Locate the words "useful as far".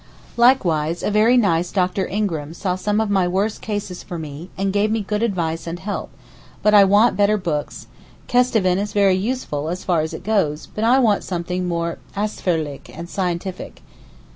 9.15-10.01